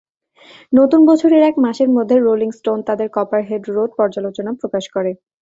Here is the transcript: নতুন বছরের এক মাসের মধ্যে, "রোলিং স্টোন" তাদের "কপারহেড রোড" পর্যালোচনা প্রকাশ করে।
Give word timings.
নতুন 0.73 1.01
বছরের 1.05 1.41
এক 1.43 1.55
মাসের 1.65 1.89
মধ্যে, 1.89 2.15
"রোলিং 2.19 2.49
স্টোন" 2.51 2.79
তাদের 2.87 3.07
"কপারহেড 3.11 3.63
রোড" 3.67 3.89
পর্যালোচনা 3.97 4.51
প্রকাশ 4.61 4.85
করে। 4.95 5.11